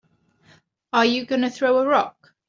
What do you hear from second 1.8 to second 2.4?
rock?